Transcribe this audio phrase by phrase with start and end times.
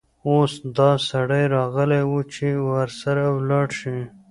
[0.27, 3.97] اوس دا سړى راغلى وو، چې ورسره ولاړه شې.